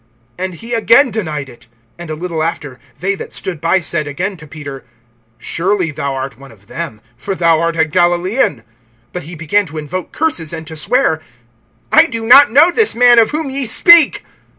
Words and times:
(70)And 0.39 0.53
he 0.55 0.73
again 0.73 1.11
denied 1.11 1.47
it. 1.47 1.67
And 1.99 2.09
a 2.09 2.15
little 2.15 2.41
after, 2.41 2.79
they 2.97 3.13
that 3.13 3.33
stood 3.33 3.61
by 3.61 3.79
said 3.81 4.07
again 4.07 4.35
to 4.37 4.47
Peter: 4.47 4.83
Surely 5.37 5.91
thou 5.91 6.15
art 6.15 6.39
one 6.39 6.51
of 6.51 6.65
them; 6.65 7.01
for 7.15 7.35
thou 7.35 7.59
art 7.59 7.75
a 7.75 7.85
Galilaean. 7.85 8.63
(71)But 9.13 9.21
he 9.21 9.35
began 9.35 9.67
to 9.67 9.77
invoke 9.77 10.11
curses, 10.11 10.53
and 10.53 10.65
to 10.65 10.75
swear: 10.75 11.21
I 11.91 12.07
do 12.07 12.25
not 12.25 12.49
know 12.49 12.71
this 12.71 12.95
man 12.95 13.19
of 13.19 13.29
whom 13.29 13.51
ye 13.51 13.67
speak. 13.67 14.25